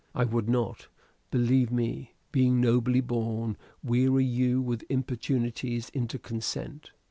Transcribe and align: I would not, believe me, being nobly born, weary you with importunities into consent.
I 0.15 0.23
would 0.23 0.49
not, 0.49 0.87
believe 1.29 1.71
me, 1.71 2.15
being 2.31 2.59
nobly 2.59 3.01
born, 3.01 3.55
weary 3.83 4.25
you 4.25 4.59
with 4.59 4.83
importunities 4.89 5.89
into 5.89 6.17
consent. 6.17 6.89